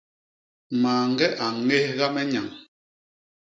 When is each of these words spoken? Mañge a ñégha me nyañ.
Mañge 0.81 1.27
a 1.45 1.47
ñégha 1.67 2.07
me 2.13 2.21
nyañ. 2.31 2.47